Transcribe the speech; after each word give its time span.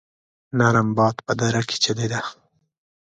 نرم 0.57 0.89
باد 0.97 1.15
په 1.25 1.33
دره 1.39 1.61
کې 1.67 1.77
چلېده. 1.83 2.21